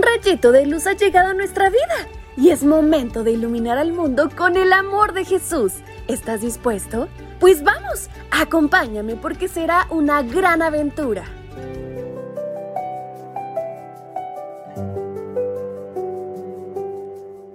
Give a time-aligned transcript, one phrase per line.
[0.00, 3.92] Un rayito de luz ha llegado a nuestra vida y es momento de iluminar al
[3.92, 5.74] mundo con el amor de Jesús.
[6.08, 7.06] ¿Estás dispuesto?
[7.38, 11.24] Pues vamos, acompáñame porque será una gran aventura.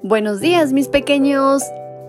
[0.03, 1.63] Buenos días mis pequeños.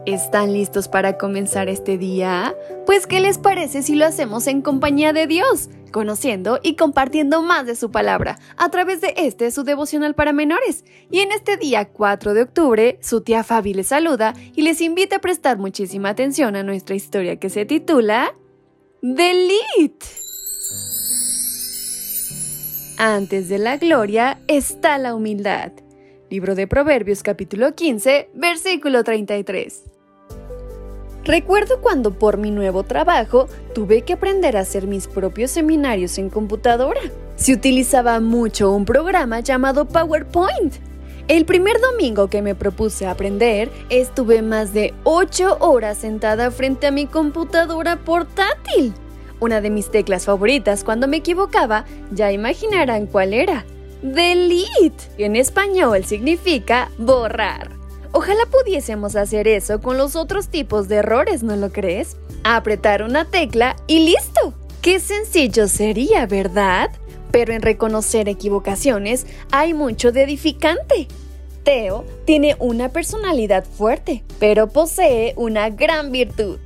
[0.04, 2.54] ¿Están listos para comenzar este día?
[2.84, 7.66] Pues ¿qué les parece si lo hacemos en compañía de Dios, conociendo y compartiendo más
[7.66, 10.84] de su palabra a través de este su devocional para menores?
[11.10, 15.16] Y en este día 4 de octubre, su tía Fabi les saluda y les invita
[15.16, 18.34] a prestar muchísima atención a nuestra historia que se titula
[19.02, 20.06] Delete.
[22.98, 25.72] Antes de la gloria está la humildad.
[26.30, 29.95] Libro de Proverbios capítulo 15, versículo 33.
[31.26, 36.30] Recuerdo cuando por mi nuevo trabajo tuve que aprender a hacer mis propios seminarios en
[36.30, 37.00] computadora.
[37.34, 40.74] Se utilizaba mucho un programa llamado PowerPoint.
[41.26, 46.92] El primer domingo que me propuse aprender, estuve más de 8 horas sentada frente a
[46.92, 48.94] mi computadora portátil.
[49.40, 53.66] Una de mis teclas favoritas cuando me equivocaba, ya imaginarán cuál era
[54.00, 57.75] delete, en español significa borrar.
[58.18, 62.16] Ojalá pudiésemos hacer eso con los otros tipos de errores, ¿no lo crees?
[62.44, 64.54] Apretar una tecla y listo.
[64.80, 66.90] Qué sencillo sería, ¿verdad?
[67.30, 71.08] Pero en reconocer equivocaciones hay mucho de edificante.
[71.62, 76.58] Teo tiene una personalidad fuerte, pero posee una gran virtud.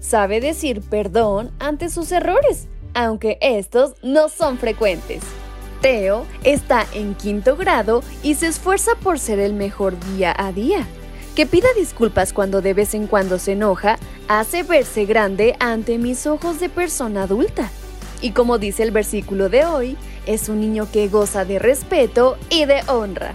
[0.00, 5.22] Sabe decir perdón ante sus errores, aunque estos no son frecuentes.
[5.80, 10.86] Teo está en quinto grado y se esfuerza por ser el mejor día a día.
[11.38, 16.26] Que pida disculpas cuando de vez en cuando se enoja hace verse grande ante mis
[16.26, 17.70] ojos de persona adulta.
[18.20, 22.64] Y como dice el versículo de hoy, es un niño que goza de respeto y
[22.64, 23.34] de honra.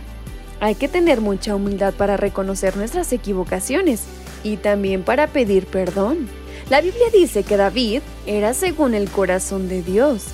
[0.59, 4.01] Hay que tener mucha humildad para reconocer nuestras equivocaciones
[4.43, 6.27] y también para pedir perdón.
[6.69, 10.25] La Biblia dice que David era según el corazón de Dios.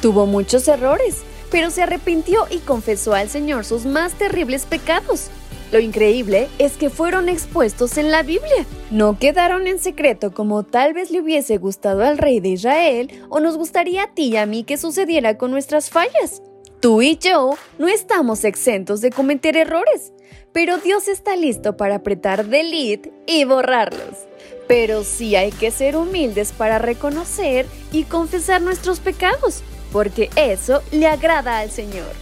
[0.00, 5.28] Tuvo muchos errores, pero se arrepintió y confesó al Señor sus más terribles pecados.
[5.70, 8.64] Lo increíble es que fueron expuestos en la Biblia.
[8.90, 13.40] No quedaron en secreto como tal vez le hubiese gustado al rey de Israel o
[13.40, 16.42] nos gustaría a ti y a mí que sucediera con nuestras fallas.
[16.80, 20.12] Tú y yo no estamos exentos de cometer errores,
[20.52, 24.26] pero Dios está listo para apretar delete y borrarlos.
[24.68, 29.62] Pero sí hay que ser humildes para reconocer y confesar nuestros pecados
[29.92, 32.12] porque eso le agrada al Señor.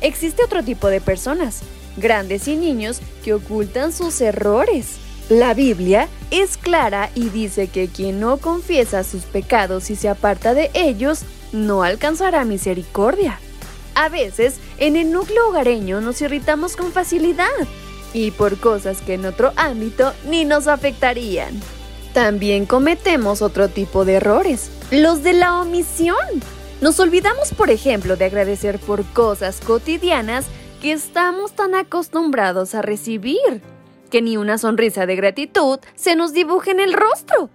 [0.00, 1.62] Existe otro tipo de personas,
[2.00, 4.96] grandes y niños, que ocultan sus errores.
[5.28, 10.54] La Biblia es clara y dice que quien no confiesa sus pecados y se aparta
[10.54, 11.20] de ellos,
[11.52, 13.38] no alcanzará misericordia.
[13.94, 17.46] A veces, en el núcleo hogareño nos irritamos con facilidad
[18.14, 21.60] y por cosas que en otro ámbito ni nos afectarían.
[22.14, 26.16] También cometemos otro tipo de errores, los de la omisión.
[26.80, 30.46] Nos olvidamos, por ejemplo, de agradecer por cosas cotidianas
[30.80, 33.62] que estamos tan acostumbrados a recibir,
[34.10, 37.50] que ni una sonrisa de gratitud se nos dibuje en el rostro.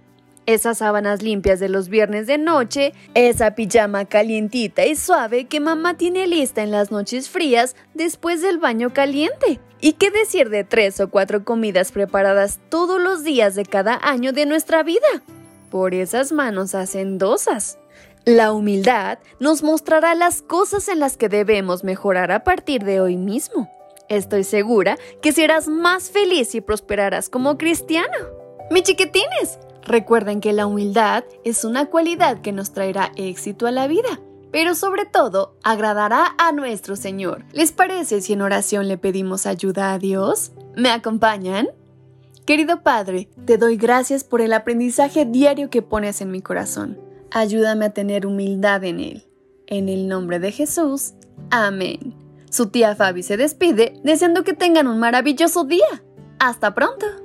[0.46, 5.96] Esas sábanas limpias de los viernes de noche, esa pijama calientita y suave que mamá
[5.96, 9.58] tiene lista en las noches frías después del baño caliente.
[9.80, 14.32] ¿Y qué decir de tres o cuatro comidas preparadas todos los días de cada año
[14.32, 15.06] de nuestra vida?
[15.70, 17.78] Por esas manos hacendosas.
[18.26, 23.18] La humildad nos mostrará las cosas en las que debemos mejorar a partir de hoy
[23.18, 23.68] mismo.
[24.08, 28.16] Estoy segura que serás más feliz y prosperarás como cristiano.
[28.70, 33.86] Mi chiquitines, recuerden que la humildad es una cualidad que nos traerá éxito a la
[33.88, 34.20] vida,
[34.50, 37.44] pero sobre todo agradará a nuestro Señor.
[37.52, 40.52] ¿Les parece si en oración le pedimos ayuda a Dios?
[40.74, 41.68] ¿Me acompañan?
[42.46, 46.98] Querido Padre, te doy gracias por el aprendizaje diario que pones en mi corazón.
[47.36, 49.26] Ayúdame a tener humildad en Él.
[49.66, 51.14] En el nombre de Jesús.
[51.50, 52.14] Amén.
[52.48, 56.04] Su tía Fabi se despide deseando que tengan un maravilloso día.
[56.38, 57.23] Hasta pronto.